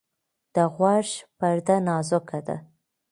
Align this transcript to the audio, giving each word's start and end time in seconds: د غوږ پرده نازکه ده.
د 0.53 0.55
غوږ 0.75 1.07
پرده 1.37 1.75
نازکه 1.87 2.39
ده. 2.47 2.57